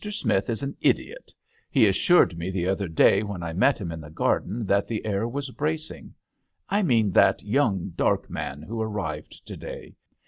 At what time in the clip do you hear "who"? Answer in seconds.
8.63-8.81